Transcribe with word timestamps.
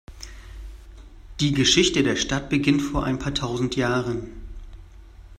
Die 1.41 1.51
Geschichte 1.53 2.01
der 2.01 2.15
Stadt 2.15 2.49
beginnt 2.49 2.81
vor 2.81 3.03
ein 3.03 3.19
paar 3.19 3.35
tausend 3.35 3.75
Jahren. 3.75 4.31